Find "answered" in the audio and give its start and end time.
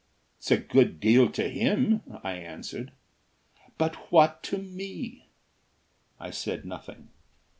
2.33-2.91